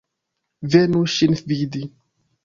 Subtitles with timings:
[0.75, 1.83] Venu ŝin vidi.